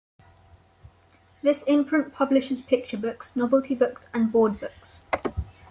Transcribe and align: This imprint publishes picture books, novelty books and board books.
This 1.43 1.61
imprint 1.61 2.11
publishes 2.11 2.59
picture 2.59 2.97
books, 2.97 3.35
novelty 3.35 3.75
books 3.75 4.07
and 4.15 4.31
board 4.31 4.59
books. 4.59 4.97